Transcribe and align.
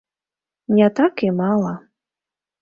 Не 0.79 0.87
так 1.01 1.15
і 1.27 1.29
мала. 1.43 1.75